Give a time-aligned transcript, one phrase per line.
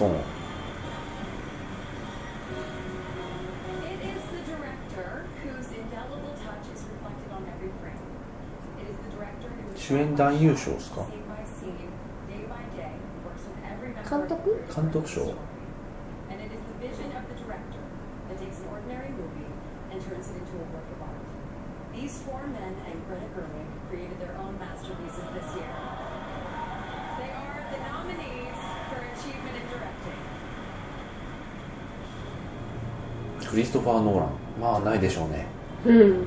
[0.00, 0.12] エマストーン
[3.84, 8.00] It is the director whose indelible touch is reflected on every frame.
[8.80, 11.76] It is the director who is 主演男優賞ですか scene by scene,
[12.28, 12.96] day by day,
[13.28, 15.36] works with every member 監 of the 督 crew to 監督賞 the.
[16.32, 17.84] And it is the vision of the director
[18.30, 19.52] that takes an ordinary movie
[19.92, 21.20] and turns it into a work of art.
[21.92, 25.68] These four men and Greta Gerwig created their own masterpieces this year.
[27.20, 28.56] They are the nominees
[28.88, 29.89] for achievement in directing.
[33.48, 34.30] クリストファー・ノーラン。
[34.60, 35.46] まあないでしょうね。
[35.84, 36.26] うん.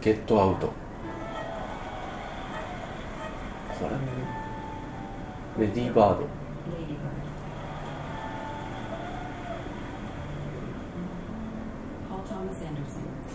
[0.00, 0.66] ゲットアウト。
[0.66, 0.74] こ
[3.82, 3.90] れ？
[3.90, 3.96] も
[5.60, 6.26] レディー・バード.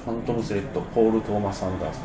[0.06, 2.04] ファントム・スレッドポール・トーマス・アンダーソン。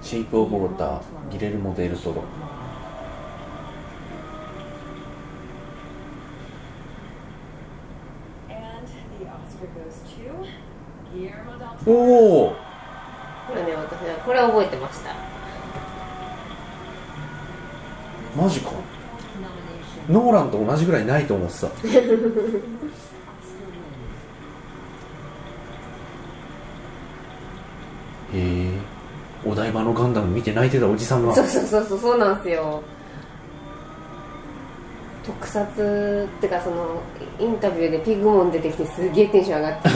[0.00, 2.22] シェイプ・オブ・ウォーターギレルモ・デル・トロ
[8.48, 8.88] And
[9.18, 11.01] the Oscar goes to Guillermo del
[11.86, 12.56] お.お
[13.48, 15.14] これね私はこれ覚えてました
[18.40, 18.70] マジか.
[20.08, 21.66] ノーランと同じぐらいないと思ってた.
[28.34, 28.70] へえ
[29.44, 32.82] お台場のガンダム見て泣いてたおじさんがそうそうそうそうそうなんですよ
[35.24, 37.00] 特撮ってかその
[37.38, 39.88] インタビューでピグモン出てきてすげえテンション上がって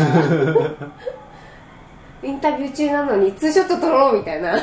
[2.22, 4.56] た インタビュー中なのにツーショット撮ろうみたいな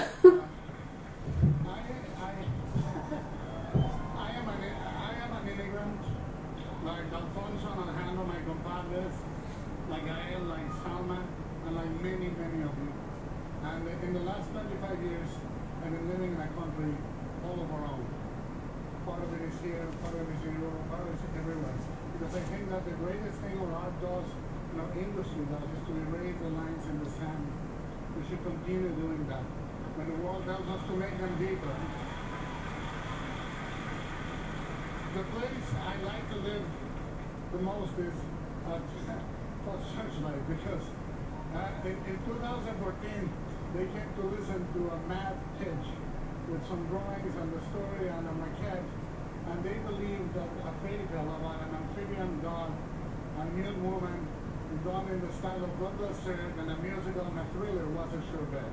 [55.41, 58.21] done in the style of Douglas Sirk and a musical and a thriller was a
[58.31, 58.69] sure bet.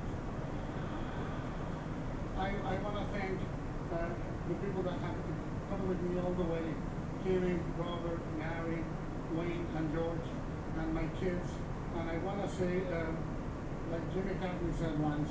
[2.36, 3.38] I, I want to thank
[3.92, 4.08] uh,
[4.48, 5.16] the people that have
[5.70, 6.74] come with me all the way,
[7.24, 8.82] Kevin, Robert, Mary,
[9.34, 10.28] Wayne, and George,
[10.78, 11.48] and my kids.
[11.96, 13.16] And I want to say, um,
[13.92, 15.30] like Jimmy Cagney said once,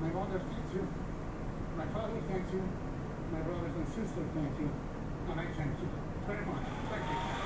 [0.00, 0.86] my mother thanks you,
[1.76, 2.62] my father thanks you,
[3.32, 4.70] my brothers and sisters thank you,
[5.30, 5.88] and I thank you
[6.26, 6.66] very much.
[6.90, 7.45] Thank you.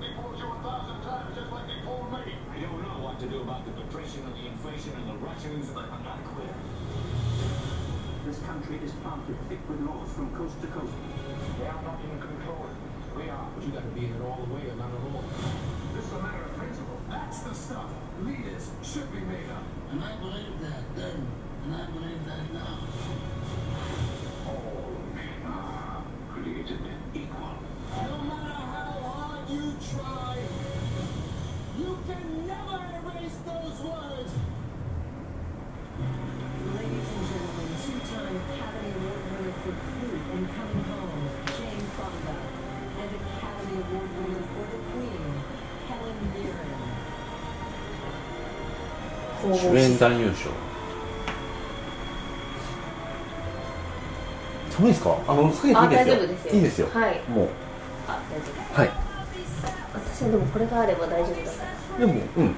[0.00, 2.34] They pulled you a thousand times just like they pulled me.
[2.50, 5.70] I don't know what to do about the patrician and the inflation and the Russians,
[5.70, 6.58] but I'm not a quitter.
[8.26, 10.92] This country is planted thick with laws from coast to coast.
[11.58, 12.66] They are not in control.
[13.16, 13.48] We are.
[13.54, 15.24] But you got to be in it all the way or not at all.
[15.94, 16.53] This is a matter of principle.
[17.34, 17.90] That's the stuff
[18.22, 19.64] leaders should be made of.
[19.90, 21.26] And I believe that then,
[21.64, 22.78] and I believe that now.
[24.46, 26.78] All men are created
[27.12, 27.58] equal.
[27.90, 30.38] No matter how hard you try,
[31.76, 34.32] you can never erase those words.
[49.52, 50.50] 主演男優賞。
[54.70, 55.16] 寒いですか？
[55.28, 56.54] あの下げあていいですよ。
[56.54, 56.88] いいですよ。
[56.92, 57.20] はい。
[57.28, 57.48] もう。
[58.08, 58.80] あ大丈夫。
[58.80, 58.90] はい。
[59.94, 61.64] 私はでもこれがあれば大丈夫だか
[61.98, 62.06] ら。
[62.06, 62.54] でもうん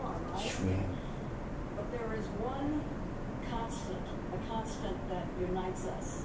[0.00, 0.88] right?
[1.76, 2.84] But there is one
[3.50, 6.24] constant, a constant that unites us.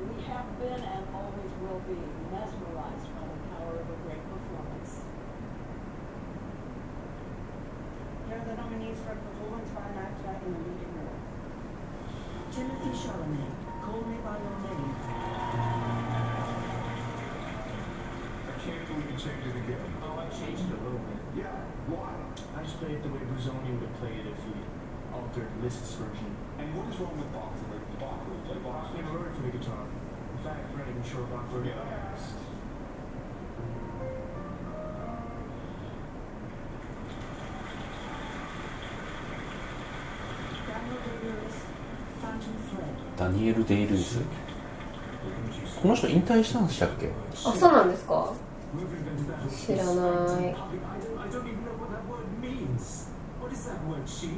[0.00, 2.00] We have been and always will be
[2.32, 5.04] mesmerized by the power of a great performance.
[8.28, 11.20] Here are the nominees for a performance by an actor in the leading role.
[12.48, 13.52] Timothy Chalamet,
[13.84, 15.09] Call Me By Your Name.
[18.90, 19.86] I can't believe you changed it again.
[20.02, 21.22] Oh, I changed it a little bit.
[21.38, 21.54] Yeah,
[21.86, 22.10] why?
[22.58, 24.50] I just played it the way Busoni would have played it if he
[25.14, 26.34] altered Liszt's version.
[26.58, 27.54] And what is wrong with Bach?
[27.54, 28.98] Bach would have played Bach Bach?
[28.98, 29.86] never it for the guitar.
[29.86, 31.78] In fact, I'm not even sure Bach wrote it.
[40.66, 41.56] Daniel Day-Lewis,
[42.18, 42.94] Phantom Thread.
[43.16, 44.18] ダニエル・デイ・ルイス
[45.82, 47.10] この人引退したんでしたっけ
[47.44, 48.32] あそうなんですか
[48.74, 50.26] We've invented that whole Shit, I phrase, know.
[50.26, 50.80] friends in public.
[50.84, 53.06] I don't, I don't even know what that word means.
[53.40, 54.30] What is that word, chic?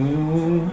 [0.00, 0.70] ーん。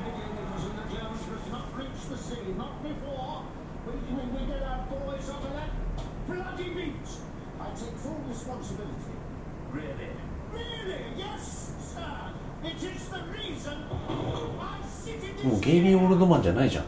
[15.43, 16.83] もうゲイリー・オールドマンじゃないじゃん。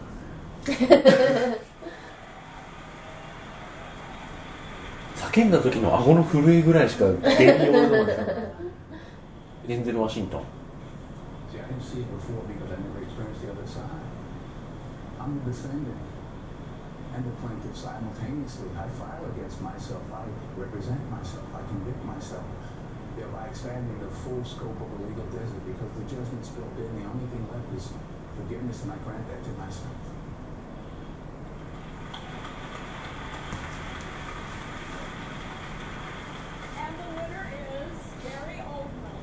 [5.39, 6.23] 叫んの顎の
[6.63, 7.21] ぐらいしか現
[7.59, 8.23] に覚えてな
[9.65, 9.67] い・
[10.01, 10.43] ワシントン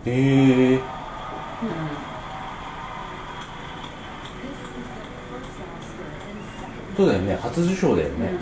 [0.07, 0.81] へえ、
[6.97, 7.37] そうだよね。
[7.43, 8.39] 初受賞だよね、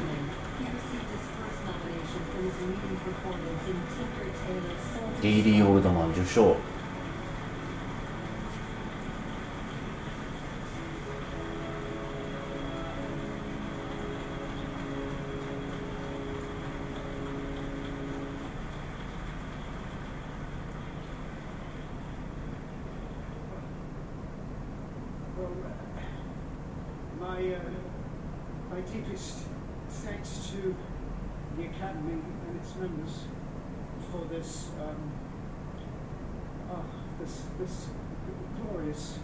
[5.23, 6.74] ディーリー・オールドマン受賞。
[27.35, 27.61] My, uh,
[29.91, 30.75] thanks to
[31.57, 33.25] the Academy and its members
[34.11, 35.13] for this, um,
[36.71, 36.83] ah,
[37.21, 37.87] this, this
[38.61, 39.19] glorious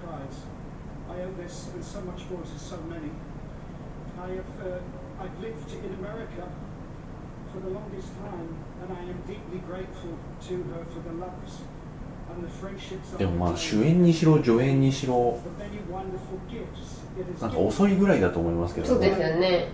[0.00, 0.38] prize.
[1.10, 3.10] I owe this and so much more to so many.
[4.18, 4.78] I have, uh,
[5.20, 6.48] I've lived in America
[7.52, 10.18] for the longest time, and I am deeply grateful
[10.48, 11.58] to her for the loves.
[13.18, 15.38] でもまあ主演にしろ助演にしろ
[17.40, 18.86] なんか遅いぐらいだと思いますけど。
[18.86, 19.28] そうですね。
[19.28, 19.68] よね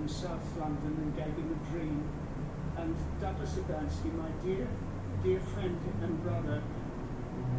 [0.00, 2.02] from South London and gave him a dream.
[2.78, 4.66] And Douglas Adamski, my dear
[5.22, 6.62] dear friend and brother,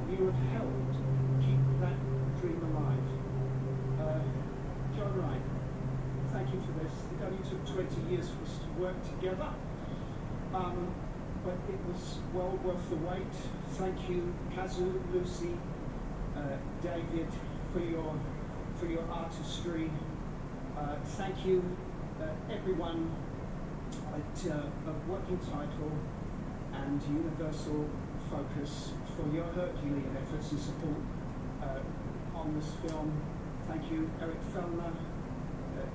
[0.09, 0.95] you have helped
[1.39, 1.93] keep that
[2.41, 3.05] dream alive.
[4.01, 5.41] Uh, John Wright,
[6.31, 6.91] thank you for this.
[7.13, 9.49] It only took 20 years for us to work together,
[10.55, 10.95] um,
[11.43, 13.33] but it was well worth the wait.
[13.73, 15.55] Thank you, Kazu, Lucy,
[16.35, 17.27] uh, David,
[17.71, 18.15] for your
[18.79, 19.91] for your artistry.
[20.75, 21.61] Uh, thank you,
[22.21, 23.11] uh, everyone
[24.13, 25.91] at uh, of Working Title
[26.73, 27.89] and Universal
[28.29, 30.97] Focus for your Herculean efforts and support
[31.61, 33.21] uh, on this film.
[33.67, 34.93] Thank you, Eric Fellner,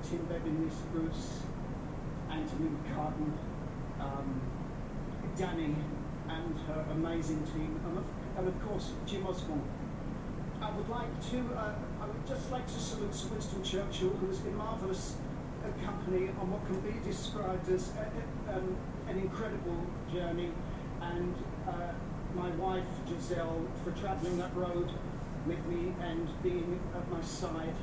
[0.03, 1.41] Tim Bevan, Bruce,
[2.29, 3.33] Anthony Carton,
[3.99, 4.41] um,
[5.37, 5.75] Danny,
[6.29, 8.05] and her amazing team, and of,
[8.37, 9.63] and of course Jim Osborne.
[10.61, 14.27] I would like to, uh, I would just like to salute Sir Winston Churchill, who
[14.27, 15.15] has been marvellous
[15.67, 18.75] uh, company on what can be described as a, a- um,
[19.07, 20.51] an incredible journey,
[21.01, 21.35] and
[21.67, 21.91] uh,
[22.35, 24.89] my wife Giselle for travelling that road
[25.45, 27.75] with me and being at my side.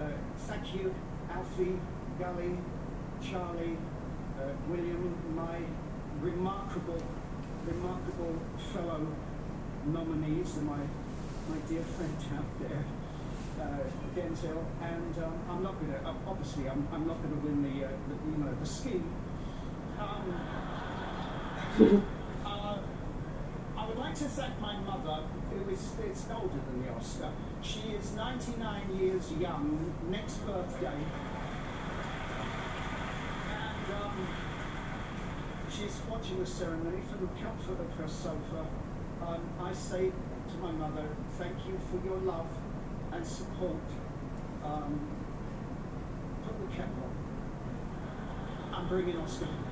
[0.00, 0.08] Uh,
[0.48, 0.94] thank you,
[1.30, 1.78] Alfie,
[2.18, 2.58] Gully,
[3.22, 3.76] Charlie,
[4.40, 5.58] uh, William, my
[6.20, 7.02] remarkable,
[7.66, 8.34] remarkable
[8.72, 9.06] fellow
[9.86, 10.78] nominees, and my
[11.50, 12.84] my dear friend out there,
[13.62, 13.78] uh,
[14.14, 17.86] Denzel, and um, I'm not going to, obviously, I'm, I'm not going to win the,
[17.86, 19.00] uh, the, you know, the ski.
[19.98, 20.34] Um,
[22.44, 22.78] uh,
[23.76, 27.30] I would like to thank my mother, who is, is older than the Oscar.
[27.62, 30.98] She is 99 years young, next birthday.
[33.50, 34.28] And um,
[35.70, 38.66] she's watching the ceremony from the comfort of her sofa.
[39.22, 41.06] Um, I say to my mother,
[41.38, 42.48] thank you for your love
[43.12, 43.76] and support
[44.64, 44.98] um,
[46.44, 47.10] public capital.
[48.72, 49.71] I'm bringing Australia.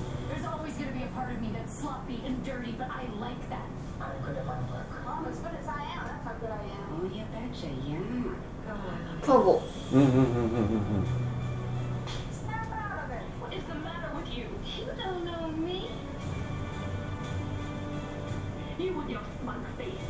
[0.41, 3.05] There's always going to be a part of me that's sloppy and dirty, but I
[3.19, 3.69] like that.
[4.01, 4.87] I'm good at my work.
[5.05, 6.07] I'm as good as I am.
[6.07, 6.97] That's how good I am.
[6.97, 8.01] Oh, you betcha, yeah.
[9.21, 9.61] Provo.
[12.31, 12.65] Snap.
[13.39, 14.47] What is the matter with you?
[14.79, 15.91] You don't know me.
[18.79, 20.07] You your smug face.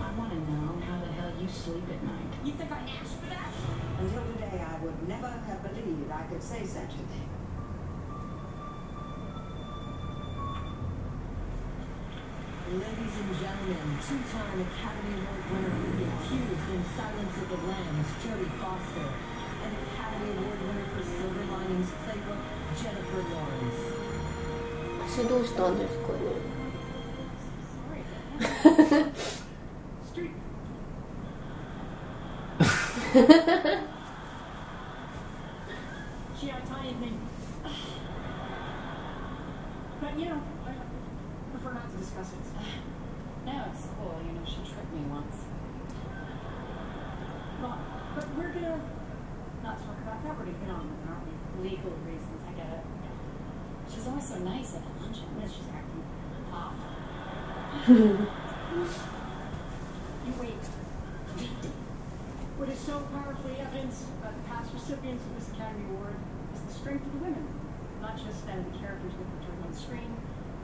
[0.00, 2.32] I want to know how the hell you sleep at night.
[2.42, 3.52] You think I asked for that?
[4.00, 7.28] Until today, I would never have believed I could say such a thing.
[12.72, 12.88] Ladies
[13.20, 18.48] and gentlemen, two-time Academy Award winner for The Accused in Silence of the Lambs, Jodie
[18.56, 19.12] Foster,
[19.62, 22.40] and Academy Award winner for Silver Linings Playbook,
[22.80, 23.76] Jennifer Lawrence.
[25.12, 25.76] She does not.
[36.40, 36.46] She
[37.00, 37.10] me.
[40.00, 40.40] But you know,
[54.41, 55.29] nice at the luncheon.
[55.39, 56.01] Yes, she's acting.
[56.49, 56.73] Pop.
[57.87, 58.25] You
[60.41, 60.57] wait.
[62.57, 66.15] What is so powerfully evidenced by the past recipients of this Academy Award
[66.55, 67.45] is the strength of the women,
[68.01, 70.09] not just that of the characters they portray on screen,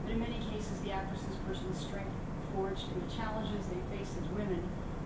[0.02, 2.10] but in many cases the actresses' personal strength
[2.52, 4.58] forged in the challenges they face as women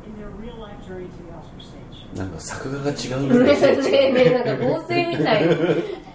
[0.09, 2.09] in their real-life journey to the Oscar stage.
[2.17, 5.45] なんか作画が違うぐらいねえねえねえなんか合成みたい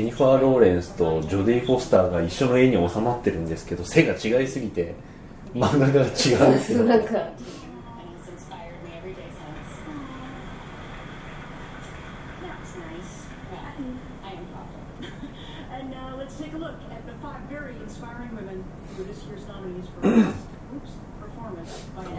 [0.00, 4.94] ジェニファー・ローレンスとジョディ・フォスターが一緒の絵に収まってるんですけど背が違いすぎて
[5.54, 6.16] 漫画が違うんで
[6.58, 6.84] すよ。
[6.84, 7.04] なこ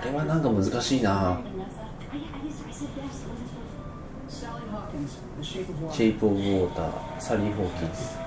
[0.06, 1.40] れはなんか難しいな。
[5.42, 8.18] シェイプ・オブ・ウォーターサリー・ホーキンス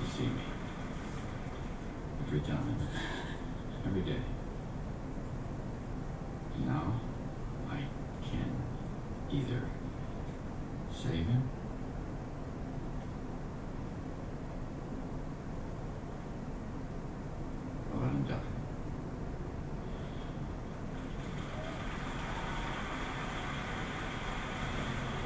[0.00, 0.42] You see me
[2.26, 2.58] every time,
[3.86, 4.18] every day.
[6.66, 6.94] Now
[7.70, 7.86] I
[8.20, 8.50] can
[9.30, 9.62] either
[10.92, 11.42] save him
[17.94, 18.34] or let him die.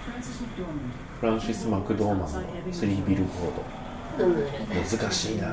[0.04, 0.45] Francis McDormand.
[1.20, 2.38] フランシス・マクドーマ「ス」、
[4.98, 5.46] 難しいな。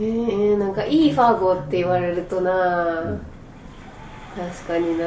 [0.00, 3.20] ええ、なんかいいファゴって言われるとな、
[4.34, 5.04] 確かにな。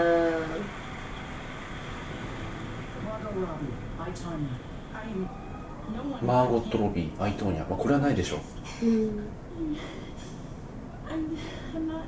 [6.22, 8.40] マーゴット・ロビーアイトーニャ、まあ、これはないでしょ
[8.82, 9.28] うん
[11.12, 11.36] I'm,
[11.74, 12.06] I'm not.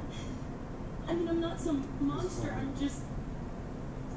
[1.07, 2.51] I mean, I'm not some monster.
[2.59, 3.03] I'm just.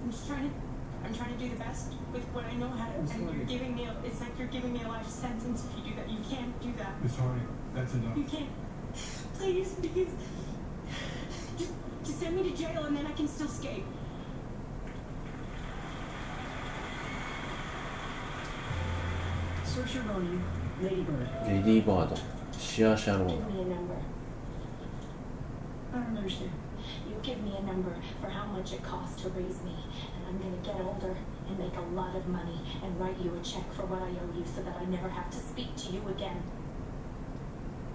[0.02, 0.56] I'm just trying to.
[1.04, 3.00] I'm trying to do the best with what I know how to.
[3.00, 3.86] And you're giving me.
[3.86, 6.10] A, it's like you're giving me a life sentence if you do that.
[6.10, 7.04] You can't do that.
[7.04, 7.42] Miss Hardy,
[7.76, 8.16] that's enough.
[8.18, 8.50] You can't.
[9.38, 10.14] Please, because.
[11.58, 11.74] Just,
[12.06, 13.84] just send me to jail and then I can still escape.
[19.83, 20.45] Volume,
[20.81, 21.29] Ladybird.
[27.23, 29.77] Give me a number for how much it costs to raise me,
[30.17, 31.17] and I'm gonna get older
[31.49, 34.39] and make a lot of money and write you a check for what I owe
[34.39, 36.43] you so that I never have to speak to you again.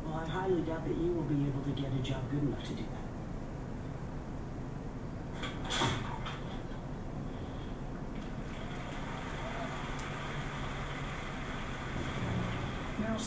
[0.05, 2.63] Well, I highly doubt that you will be able to get a job good enough
[2.63, 3.06] to do that.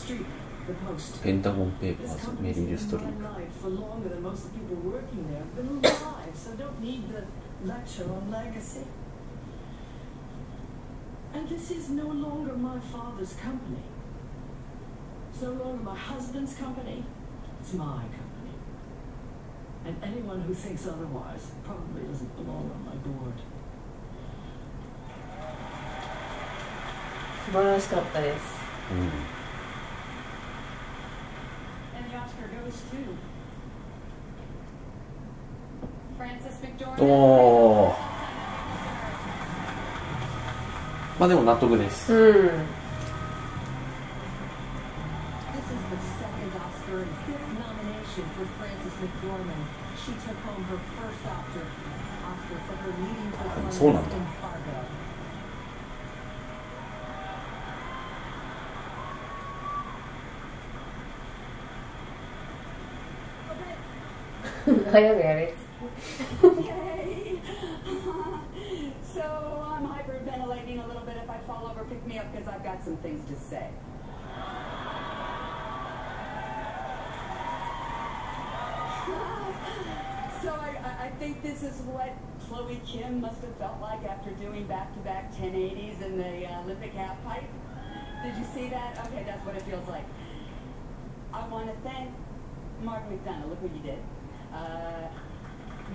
[0.00, 1.42] been
[2.78, 5.54] ストリー in プ my life for longer than most of the people working there have
[5.54, 7.22] been alive, so don't need the
[7.64, 8.84] lecture on legacy.
[11.32, 13.84] And this is no longer my father's company.
[15.32, 17.04] It's no longer my husband's company.
[17.60, 18.54] It's my company.
[19.84, 23.34] And anyone who thinks otherwise probably doesn't belong on my board.
[27.46, 28.42] 素晴らしかったです
[28.90, 29.39] And
[36.99, 37.93] お
[41.19, 42.49] まあでも納得です、うん、
[53.71, 54.15] そうなんだ。
[64.91, 65.57] Play the lyrics.
[66.43, 67.39] okay.
[69.13, 69.23] so
[69.65, 71.15] I'm hyperventilating a little bit.
[71.15, 73.69] If I fall over, pick me up because I've got some things to say.
[80.43, 82.11] so I, I think this is what
[82.45, 87.47] Chloe Kim must have felt like after doing back-to-back 1080s in the uh, Olympic halfpipe.
[88.25, 89.07] Did you see that?
[89.07, 90.03] Okay, that's what it feels like.
[91.33, 92.11] I want to thank
[92.81, 93.47] Mark McDonough.
[93.47, 93.99] Look what you did.
[94.53, 95.07] Uh,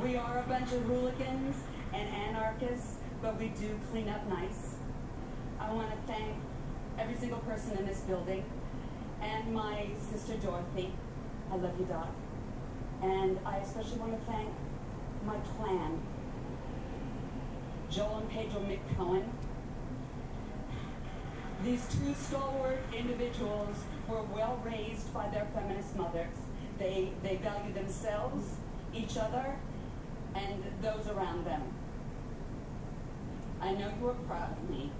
[0.02, 1.56] we are a bunch of hooligans
[1.92, 4.76] and anarchists, but we do clean up nice.
[5.60, 6.36] I want to thank
[6.98, 8.44] every single person in this building
[9.20, 10.92] and my sister Dorothy.
[11.50, 12.08] I love you, Doc.
[13.02, 14.48] And I especially want to thank
[15.24, 16.00] my clan,
[17.90, 19.24] Joel and Pedro McCohen.
[21.64, 23.76] These two stalwart individuals
[24.08, 26.45] were well raised by their feminist mothers.
[26.78, 28.44] They, they value themselves,
[28.94, 29.56] each other,
[30.34, 31.62] and those around them.
[33.60, 34.90] I know you are proud of me,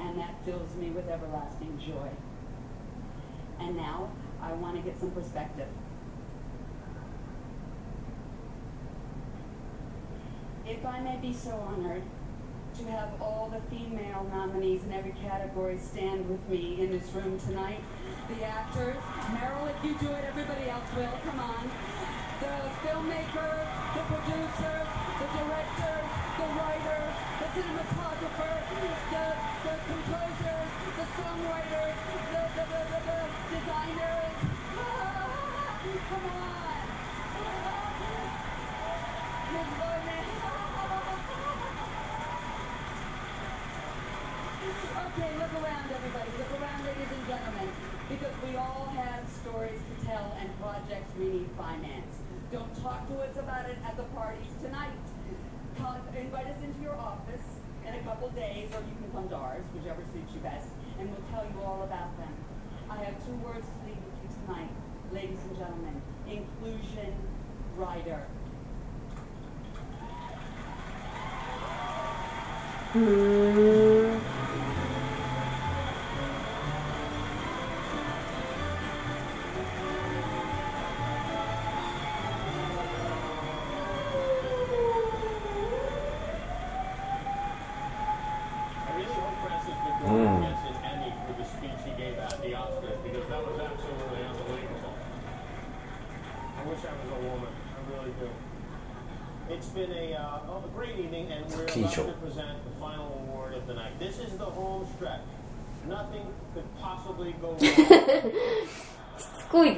[0.00, 2.10] and that fills me with everlasting joy.
[3.60, 4.10] And now
[4.40, 5.68] I want to get some perspective.
[10.66, 12.02] If I may be so honored
[12.78, 17.38] to have all the female nominees in every category stand with me in this room
[17.38, 17.80] tonight,
[18.28, 18.96] the actors,
[19.28, 21.12] Meryl, if you do it, everybody else will.
[21.24, 21.70] Come on.
[22.40, 22.48] The
[22.80, 23.52] filmmaker,
[23.92, 24.76] the producer,
[25.20, 25.96] the director,
[26.38, 27.02] the writer,
[27.40, 29.26] the cinematographer, the,
[29.68, 31.96] the composers, the songwriters,
[32.32, 33.20] the, the, the, the, the
[33.52, 34.36] designers.
[34.80, 35.76] Ah,
[36.08, 36.88] come on.
[37.36, 38.02] Ah,
[44.62, 46.30] Okay, look around, everybody.
[46.38, 47.68] Look around, ladies and gentlemen,
[48.08, 52.14] because we all have stories to tell and projects we need finance.
[52.52, 54.94] Don't talk to us about it at the parties tonight.
[55.78, 59.34] Come, invite us into your office in a couple days, or you can come to
[59.34, 60.68] ours, whichever suits you best,
[61.00, 62.32] and we'll tell you all about them.
[62.88, 64.70] I have two words to leave with you tonight,
[65.12, 66.00] ladies and gentlemen.
[66.30, 67.12] Inclusion
[67.76, 68.22] rider.
[72.94, 73.71] Mm -hmm.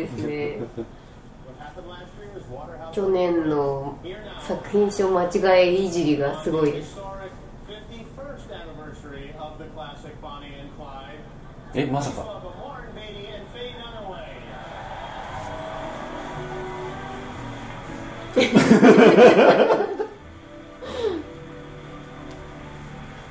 [0.07, 0.59] ですね。
[2.93, 3.99] 去年の
[4.41, 6.73] 作品賞間違いいじりがすごい。
[6.73, 6.99] です
[11.77, 12.41] えまさか。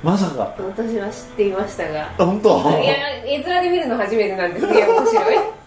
[0.03, 0.53] まさか。
[0.59, 2.13] 私は知っていましたが。
[2.17, 2.59] 本当？
[2.83, 5.62] いや絵面で見るの初めてなんですけど面白い。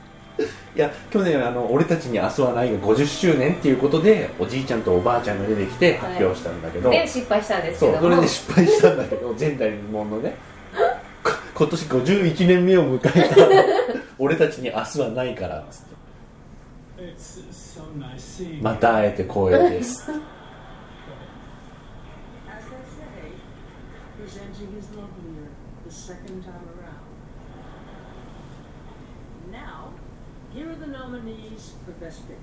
[0.77, 8.03] いや去年あの「俺たちに明日はない」が50周年っていうことでおじいちゃんとおばあちゃんが出てきて発表したんだけど、で失敗したんですそうけど。
[8.03, 10.37] もそれで失敗したんだけど前代未聞のね。
[11.25, 13.37] こ今年51年目を迎えた
[14.21, 15.81] 「俺たちに明日はないから」つっ
[18.61, 20.11] また会えて光栄です
[22.49, 23.33] As they say,
[24.19, 25.49] presenting is lovelier
[25.87, 27.07] the second time around.
[29.51, 29.93] Now,
[30.57, 32.41] here are the nominees for Best Picture.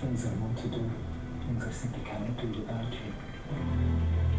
[0.00, 0.90] Things I want to do,
[1.46, 3.12] things I simply cannot do without you.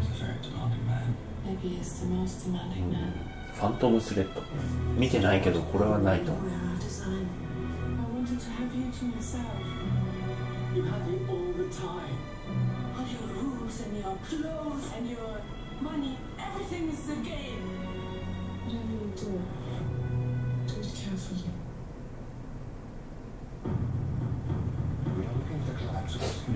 [0.00, 1.16] He's a very demanding man.
[1.44, 3.12] Maybe he's the most demanding man.
[3.52, 4.42] ファントムスレッド
[4.98, 7.28] 見てないけどこれはないと思う Where our design.
[8.00, 9.44] I wanted to have you to myself.
[10.74, 12.16] You have me all the time.
[12.96, 15.42] All your rules and your clothes and your
[15.82, 17.81] money, everything is a game.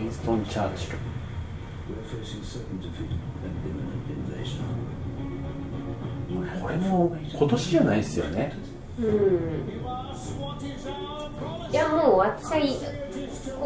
[0.07, 0.99] ンストン・チャーチル
[1.88, 3.11] We're facing certain defeat
[3.45, 4.64] and imminent invasion.
[6.61, 8.53] これも今年じゃないですよね。
[8.99, 9.05] うん。
[11.71, 12.77] いやもう私はい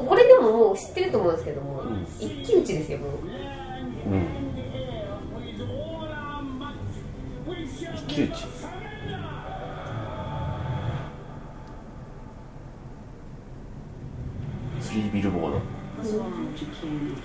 [0.07, 1.83] これでももう知ってると思うんですけども、
[2.19, 3.11] 一騎打ちですよもう。
[4.11, 4.27] うん。
[7.95, 8.45] 一騎打ち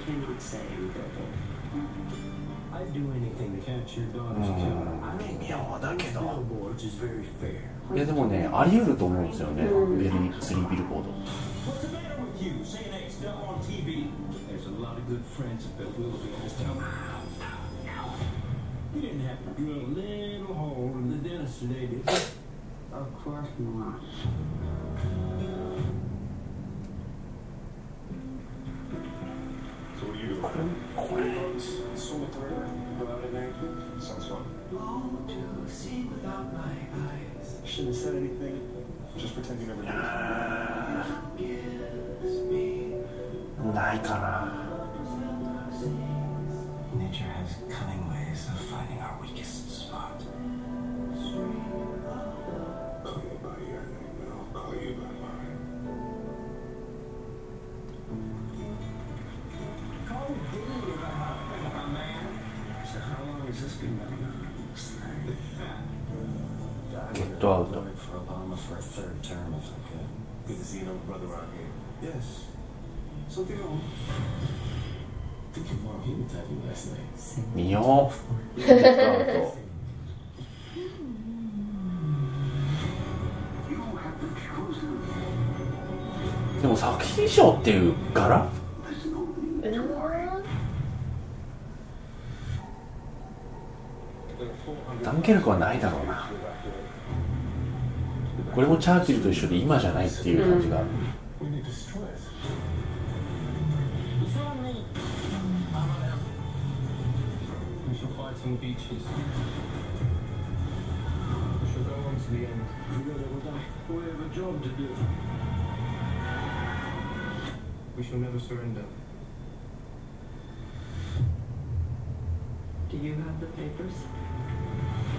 [0.05, 1.27] cannot say in verbal?
[2.73, 4.57] I'd do anything to catch your daughter's Mm.
[4.57, 4.87] killer.
[5.03, 7.61] I don't 微妙だけど billboards is very fair.
[7.95, 12.65] いやでもねあり得ると思うんですよねベリースリービルボード What's the matter with you?
[12.65, 14.07] Saying that stuff on TV.
[14.49, 16.79] There's a lot of good friends at Bill Willoughby in this town.
[18.95, 22.19] You didn't have to drill a little hole in the dentist today, did you?
[22.93, 24.01] Of course not.
[34.36, 34.46] one.
[34.74, 36.76] Oh, to see without my
[37.10, 37.60] eyes.
[37.66, 38.62] Should have said anything.
[39.18, 39.92] Just pretend you never did.
[39.92, 41.04] Uh,
[43.74, 44.04] Night
[46.96, 50.20] Nature has cunning ways of finding our weakest spot.
[53.04, 55.05] Call you by your name, I'll call you by
[86.62, 88.48] でも作品賞っていう柄。
[95.04, 96.28] ダンケルクはないだろうな。
[98.56, 100.82] これもチャーチルと一緒で今じゃないっていう感じが、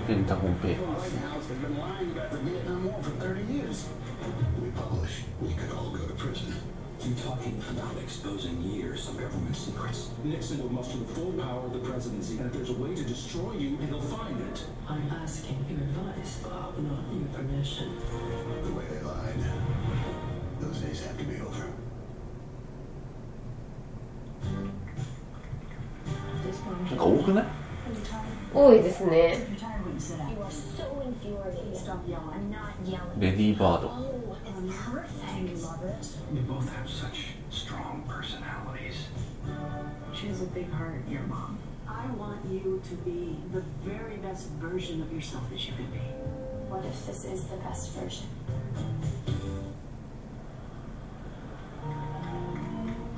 [0.07, 0.77] te interrumpí.
[7.07, 10.11] You talking about exposing years of government secrets.
[10.25, 13.05] Nixon will muster the full power of the presidency, and if there's a way to
[13.05, 14.64] destroy you, he'll find it.
[14.88, 17.97] I'm asking your advice, Bob, not your permission.
[18.64, 19.45] The way they lied.
[20.59, 21.71] Those days have to be over.
[26.45, 27.66] This one.
[28.54, 29.38] 多くない多いですね
[30.02, 31.76] You are so infuriating.
[31.76, 32.34] Stop yelling.
[32.34, 33.20] I'm not yelling.
[33.20, 35.12] レディーバード Oh, it's perfect.
[35.36, 36.08] Do you love it?
[36.34, 39.08] You both have such strong personalities.
[40.14, 41.58] She has a big heart, your mom.
[41.88, 46.00] I want you to be the very best version of yourself that you can be.
[46.70, 48.28] What if this is the best version?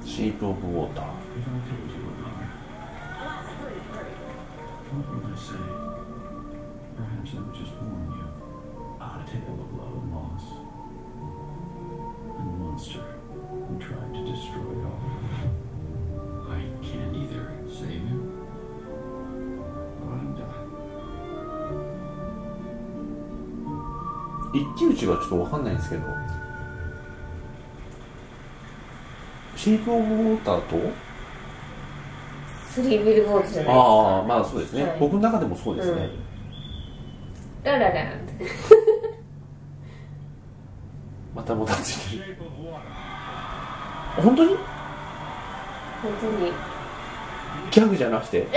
[0.06, 1.06] シープ・オブ・ウォーター
[4.91, 5.61] what would I say?
[6.97, 8.27] Perhaps I would just warn you.
[9.01, 10.45] A tale of love and loss.
[12.39, 13.05] And a monster
[13.69, 15.05] who tried to destroy it all.
[16.49, 18.41] I can't either save him
[20.03, 20.69] or let I'm die.
[24.55, 26.03] 一騎打ちはちょっとわかんないんですけど
[29.55, 31.08] シープ・オブ・ウォーターと
[32.83, 34.97] スリービルボードじゃないですかああまあそうですね、はい。
[35.01, 36.09] 僕の中でもそうですね、
[37.65, 38.05] ラララ
[41.35, 42.37] またもたついてる。
[42.37, 44.23] Shape of water.
[44.23, 44.55] 本当に？
[44.57, 44.65] 本
[46.21, 46.53] 当に。
[47.71, 48.47] ギャグじゃなくて？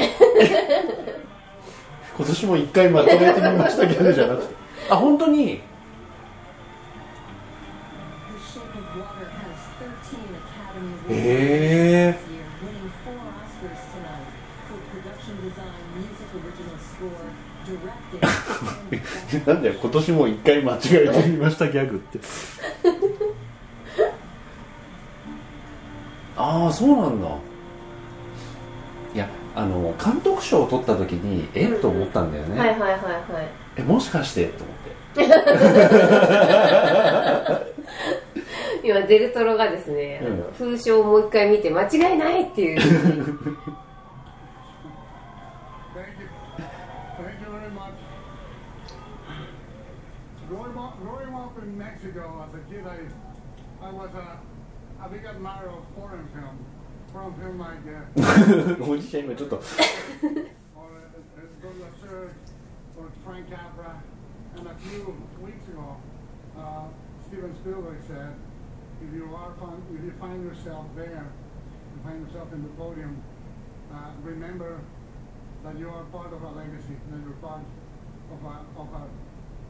[2.17, 4.53] 今年も一回まとめてみましたギャグじゃなくて。
[4.89, 5.61] あ本当に
[11.07, 12.30] ？The Shape of
[19.45, 22.19] なんだよ今年も一回間違えてみましたギャグって。
[26.37, 27.27] ああそうなんだ。
[29.13, 33.01] いやあの監督賞を取った時にえっと思ったんだよね、はいはいはいはい。
[33.77, 34.81] えもしかしてと思って。
[38.83, 42.79] 今デルトロがですね、あの風書をもう一回見て間違いないっていう
[55.02, 56.58] a big admirer of foreign film.
[57.12, 59.62] Foreign film like uh, おじちゃん今ちょっと or uh,
[60.26, 60.40] uh,
[61.62, 62.34] Douglas Sirk
[62.98, 64.02] or Frank Capra.
[64.56, 65.96] And a few weeks ago,
[66.58, 66.88] uh,
[67.28, 68.32] Steven Spielberg said,
[69.04, 71.26] if you are fun, if you find yourself there,
[71.94, 73.22] you find yourself in the podium,
[73.92, 74.80] uh, remember
[75.64, 77.60] that you are part of a legacy, that you're part
[78.32, 79.29] of a, of a world of filmmakers.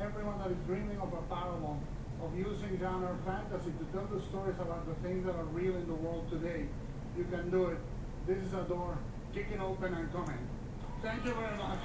[0.00, 1.78] everyone that is dreaming of a parable,
[2.22, 5.86] of using genre fantasy to tell the stories about the things that are real in
[5.86, 6.66] the world today,
[7.16, 7.78] you can do it.
[8.26, 8.96] This is a door.
[9.34, 10.42] Kick it open and come in.
[11.02, 11.78] Thank you very much.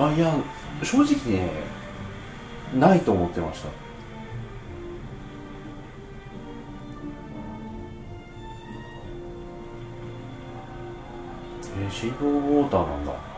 [0.00, 0.32] あいや
[0.80, 1.50] 正直ね
[2.72, 3.68] ないと思ってました
[11.80, 13.37] えー、シープ・ウォーターなんだ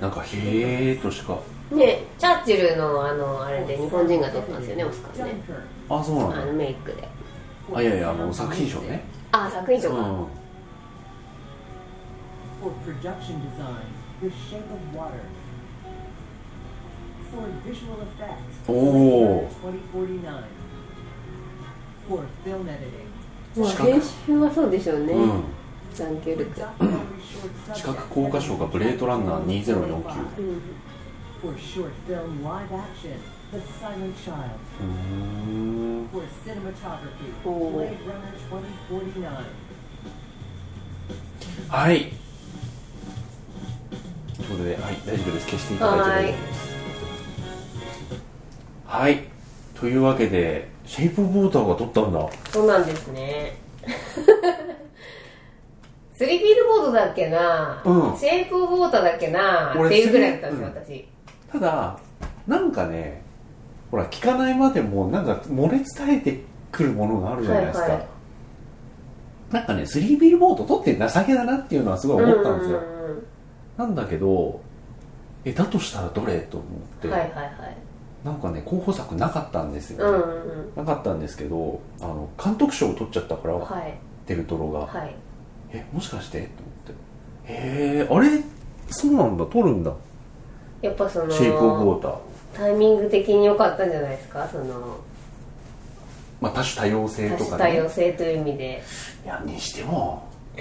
[0.00, 1.38] なんかへえとしか。
[1.70, 5.34] ねチャーチルのあのあれで日本人が出てますよねおスカーね。
[5.88, 7.08] あそうなんあのメイクで。
[7.74, 9.04] あいやいやあの作品賞ね。
[9.32, 9.96] あ作品賞か。
[9.96, 10.26] うん
[12.60, 12.74] For
[24.40, 25.12] はそうでしょうね。
[25.12, 25.42] うん。
[25.98, 26.16] ダン
[27.74, 30.02] 視覚効果賞がブレートランナー2049、う、
[41.68, 42.12] はい。
[44.36, 45.46] ということで、はい、大丈夫です。
[45.46, 46.38] 消していただいても。
[48.86, 49.24] 丈い,はい。
[49.78, 52.28] というわけでシェイプウォーターが撮ったんだ。
[52.50, 53.56] そうなんですね。
[56.20, 58.18] スリービルボードだっけな、うん。
[58.18, 59.74] シェイプ・オブ・ウォーターだっけな。
[59.74, 61.08] 俺っていうぐらいだったんですよ、私。
[61.50, 61.98] ただ
[62.46, 63.22] なんかね
[63.90, 68.06] ほら聞かないまでもなんか漏れ伝えてくるものがあるじゃないですか、はいはい。
[69.50, 73.26] なんかねスリービルボード撮って情けだなっていうのはすごい思ったんですよ、うんうん
[73.78, 74.60] なんだけど
[75.46, 76.40] えだとしたらどれ？
[76.40, 76.68] と思っ
[77.00, 77.76] て、うんはいはいはい。
[78.22, 80.12] なんかね候補作なかったんですよ。
[80.12, 80.84] ね、うんうんうん。
[80.84, 83.94] なかったんですけどあの監督賞を取っちゃったから、はい。
[84.26, 85.14] デルトロが、はい
[85.72, 86.40] えもしかして？
[86.42, 86.96] と思っ
[87.46, 88.42] てへえあれ？
[88.88, 89.44] そうなんだ。
[89.46, 89.92] 撮るんだ。
[90.82, 92.16] やっぱそのシェイプ・オブ・ウォーター。
[92.56, 94.48] タイミング的に良かったんじゃないですか？
[94.50, 94.98] その
[96.40, 97.56] まあ多種多様性多とかね。
[97.58, 98.82] 種多様性という意味で。
[99.24, 100.28] いやにしても。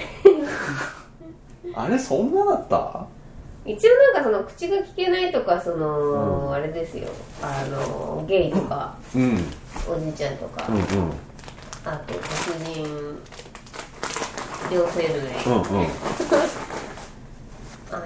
[1.76, 3.06] あれそんなだった？
[3.66, 7.08] 一応なんかその口が聞けないとかその、あれですよ。
[7.42, 9.38] あのゲイとかうん。
[9.88, 10.84] おじいちゃんとか、うんうん。
[11.86, 12.84] あと黒人
[14.72, 15.30] 両生類、うんうん。
[17.92, 18.02] あの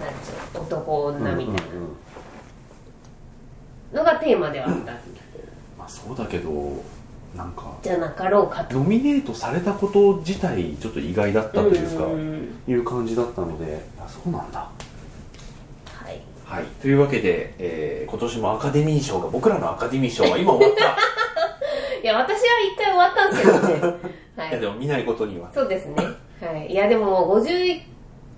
[0.00, 1.60] なんでしょう男女みたいな。
[3.92, 4.92] のがテーマではあった、
[5.78, 6.50] まあそうだけど
[7.34, 8.76] なんかじゃなかろうかと。
[8.76, 12.58] ノミネートされたこと自体ちょっと意外だったというか、うん。
[12.66, 14.60] いう感じだったのであそうなんだ。
[14.60, 16.20] はい。
[16.44, 16.64] はい。
[16.80, 20.96] というわけで、えー今年もアカデミー賞が僕らのアカデミー賞は今終わった
[22.02, 23.98] いや私は一回終わったんですけどね、
[24.36, 25.94] はいやでも見ないことにはそうですね。
[26.40, 26.70] はい。
[26.70, 27.80] いや、でももう51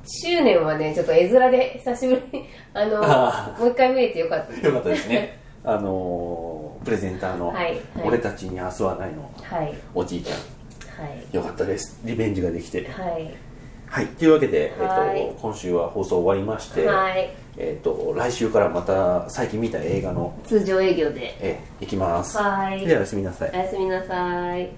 [0.06, 4.66] 周年はね、ちょっと絵面で久しぶりに、あの、あもう一回見れてよかったです。
[4.66, 9.74] よかったですね あのープレゼンターの、はいはい俺たちに明日はないのはい。
[9.94, 11.36] おじいちゃんはい。
[11.36, 13.34] よかったですリベンジができてはい。
[13.86, 17.28] はいというわけで、えはいっと今週は放送終わりまして、はい。
[17.56, 21.36] えっと来週からまた最近見た映画の通常営業で。
[21.40, 22.84] えー行きますはい。
[22.86, 24.68] ではおやすみなさいおやすみなさい。